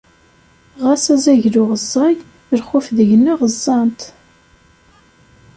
Ɣas 0.83 1.05
azaglu 1.13 1.63
ẓẓay, 1.81 2.17
lxuf 2.59 2.85
deg-nneɣ 2.97 3.39
ẓẓan-t. 3.53 4.01